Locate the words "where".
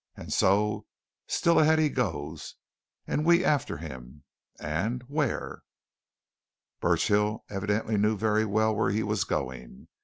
5.03-5.61, 8.75-8.89